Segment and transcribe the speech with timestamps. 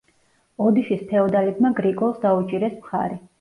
[0.67, 3.23] ოდიშის ფეოდალებმა გრიგოლს დაუჭირეს მხარი.